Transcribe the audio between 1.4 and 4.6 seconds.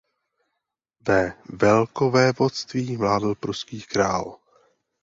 velkovévodství vládl pruský král.